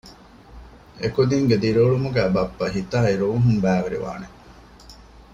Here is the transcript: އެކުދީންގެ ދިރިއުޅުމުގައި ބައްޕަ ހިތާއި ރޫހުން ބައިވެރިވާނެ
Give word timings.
އެކުދީންގެ 1.01 1.55
ދިރިއުޅުމުގައި 1.63 2.31
ބައްޕަ 2.35 2.65
ހިތާއި 2.75 3.13
ރޫހުން 3.21 3.59
ބައިވެރިވާނެ 3.63 4.27